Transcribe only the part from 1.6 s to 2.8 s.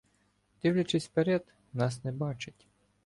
нас не бачать.